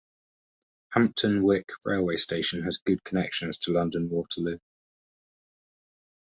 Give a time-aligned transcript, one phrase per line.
[0.93, 4.57] Hampton Wick railway station has good connections to London Waterloo.